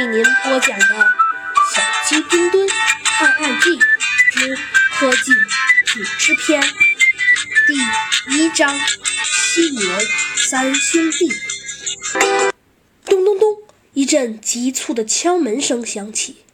[0.00, 0.84] 为您播讲的
[1.74, 2.66] 《小鸡墩墩
[3.04, 3.78] 探案记
[4.32, 4.56] 之
[4.94, 5.30] 科技
[5.98, 6.62] 与之篇》
[7.66, 8.74] 第一章：
[9.26, 9.90] 犀牛
[10.34, 11.30] 三兄弟。
[13.04, 13.58] 咚咚咚！
[13.92, 16.44] 一阵急促的敲门声响起。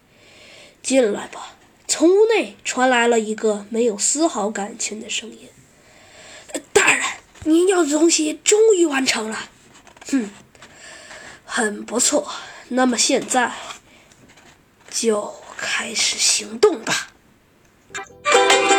[0.82, 1.54] 进来吧。
[1.86, 5.48] 从屋内传来了一个没有丝毫感情的声音
[6.74, 7.04] ：“大人，
[7.44, 9.50] 您要的东西终于完成了。
[10.10, 10.30] ”“哼，
[11.44, 12.28] 很不错。
[12.68, 13.52] 那么现在
[14.90, 17.08] 就开始行动吧。”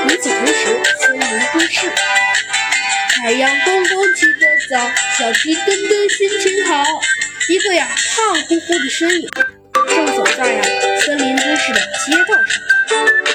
[0.07, 1.21] 与此同时，森林
[1.53, 1.91] 都市，
[3.21, 4.79] 太阳公公起得早，
[5.17, 6.83] 小鸡墩墩心情好。
[7.49, 9.29] 一个呀胖乎乎的身影
[9.87, 10.61] 正走在呀
[11.05, 13.26] 森林都市的街道上。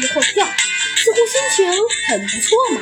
[0.00, 0.46] 一会跳，
[0.96, 1.66] 似乎心情
[2.08, 2.80] 很不错嘛。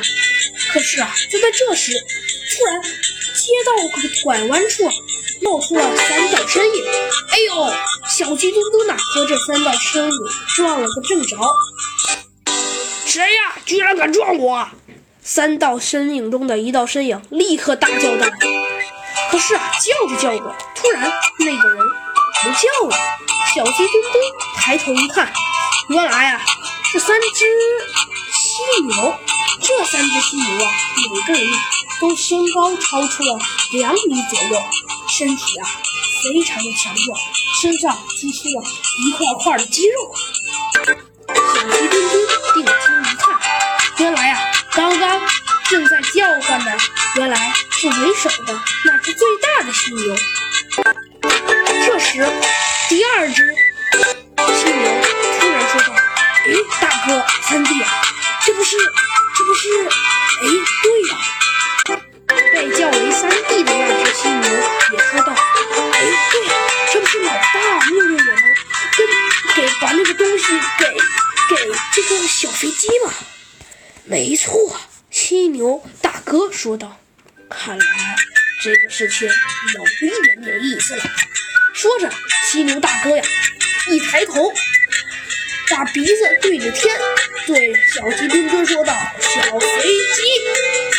[0.71, 3.71] 可是啊，就在这时，突然街道
[4.23, 4.89] 拐弯处，
[5.41, 6.83] 冒出了三道身影。
[7.29, 7.73] 哎呦，
[8.17, 10.17] 小鸡墩墩呐，和这三道身影
[10.55, 11.37] 撞了个正着。
[13.05, 13.55] 谁呀？
[13.65, 14.67] 居然敢撞我！
[15.21, 18.27] 三道身影中的一道身影立刻大叫道。
[19.31, 21.77] 可是啊，叫着叫着，突然那个人。
[22.43, 22.97] 不叫了，
[23.55, 24.21] 小鸡墩墩
[24.57, 25.31] 抬头一看，
[25.87, 26.41] 原来啊
[26.93, 27.43] 是三只
[28.31, 29.19] 犀牛。
[29.59, 30.71] 这三只犀牛啊，
[31.11, 31.51] 每个人
[31.99, 33.39] 都身高超出了
[33.71, 34.61] 两米左右，
[35.09, 35.67] 身体啊
[36.23, 37.19] 非常的强壮，
[37.59, 38.63] 身上突出了
[39.07, 40.13] 一块块的肌肉。
[41.33, 42.71] 小鸡墩墩定睛
[43.01, 43.39] 一看，
[43.97, 44.39] 原来啊，
[44.73, 45.19] 刚刚
[45.71, 46.77] 正在叫唤的，
[47.15, 50.15] 原来是为首的那只最大的犀牛。
[59.35, 59.87] 这不是……
[59.87, 60.45] 哎，
[60.83, 61.17] 对呀。”
[62.53, 64.49] 被叫为三弟的那只犀牛
[64.91, 65.33] 也说道
[65.93, 65.99] ：“哎，
[66.31, 66.53] 对呀，
[66.91, 68.55] 这不是老大命令我们
[68.97, 69.07] 跟
[69.55, 70.45] 给把那个东西
[70.79, 70.85] 给
[71.49, 73.11] 给这个小飞机吗？”
[74.05, 74.79] 没错，
[75.09, 76.99] 犀牛大哥说道
[77.49, 77.85] ：“看来
[78.63, 81.03] 这个事情有一点点意思了。”
[81.73, 82.09] 说着，
[82.47, 83.23] 犀牛大哥呀，
[83.91, 84.53] 一抬头，
[85.69, 86.95] 把鼻子对着天，
[87.47, 90.21] 对小鸡墩墩说道：“小飞机，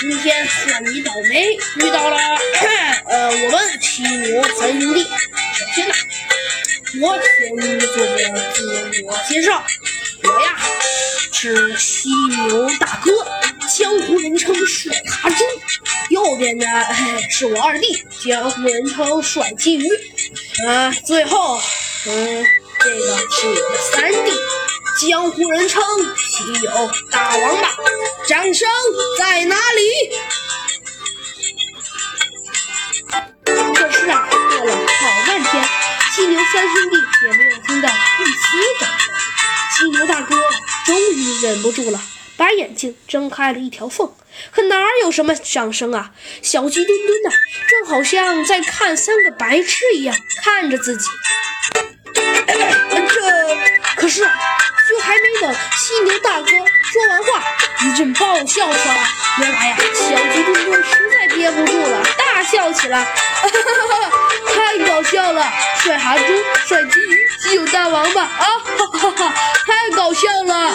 [0.01, 2.17] 今天算你倒霉，遇到了
[3.09, 5.05] 呃我们犀牛三兄弟。
[5.05, 5.95] 首先呢，
[7.03, 8.19] 我先做个
[8.53, 9.65] 自我介绍，
[10.23, 10.57] 我呀
[11.31, 13.11] 是犀牛大哥，
[13.77, 15.45] 江湖人称帅哈猪。
[16.11, 16.67] 右边呢
[17.31, 19.87] 是我二弟，江湖人称帅金鱼。”
[20.67, 21.61] 呃，最后，
[22.07, 22.45] 嗯，
[22.81, 24.31] 这个是我的三弟，
[25.09, 25.83] 江湖人称
[26.17, 27.69] 稀有大王八，
[28.27, 28.69] 掌声
[29.19, 30.11] 在哪里？
[33.75, 35.65] 可是啊，过了好半天，
[36.15, 39.13] 犀牛三兄弟也没有听到一丝掌声。
[39.77, 40.35] 犀牛大哥
[40.87, 42.01] 终于忍不住了，
[42.37, 44.11] 把眼睛睁开了一条缝。
[44.53, 46.13] 可哪有什么掌声啊？
[46.41, 47.31] 小鸡墩墩呐，
[47.69, 51.07] 正好像在看三个白痴一样看着自己。
[52.47, 52.55] 这
[53.97, 54.29] 可是，
[55.15, 57.45] 还没等犀牛大哥说完话，
[57.87, 59.09] 一阵爆笑传来。
[59.39, 63.05] 原来呀，小鸡墩墩实在憋不住了，大笑起来。
[63.05, 64.11] 哈哈哈哈
[64.53, 65.53] 太搞笑了！
[65.79, 66.25] 帅哈猪、
[66.67, 68.29] 帅金鱼、基友大王八啊！
[68.41, 69.33] 哈哈哈
[69.67, 70.75] 太搞笑了！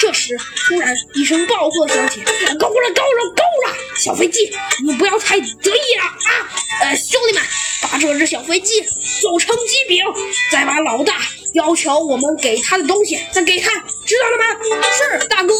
[0.00, 0.36] 这时，
[0.66, 2.24] 突然一声爆破响起：“，
[2.58, 3.29] 够了，够了！
[4.02, 4.50] 小飞机，
[4.82, 6.48] 你不要太得意了啊！
[6.80, 7.42] 呃，兄弟们，
[7.82, 8.80] 把这只小飞机
[9.20, 10.02] 做成机饼，
[10.50, 11.18] 再把老大
[11.52, 13.70] 要求我们给他的东西再给他，
[14.06, 14.86] 知道了吗？
[15.20, 15.54] 是大哥。”